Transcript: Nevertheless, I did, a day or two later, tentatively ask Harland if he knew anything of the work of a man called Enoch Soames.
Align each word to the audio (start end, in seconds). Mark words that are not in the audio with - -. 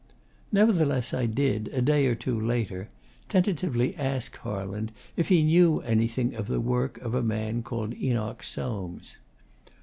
Nevertheless, 0.51 1.13
I 1.13 1.27
did, 1.27 1.69
a 1.73 1.79
day 1.79 2.07
or 2.07 2.15
two 2.15 2.39
later, 2.41 2.89
tentatively 3.29 3.95
ask 3.97 4.35
Harland 4.37 4.91
if 5.15 5.27
he 5.27 5.43
knew 5.43 5.79
anything 5.81 6.33
of 6.33 6.47
the 6.47 6.59
work 6.59 6.97
of 7.01 7.13
a 7.13 7.21
man 7.21 7.61
called 7.61 7.93
Enoch 7.93 8.41
Soames. 8.41 9.17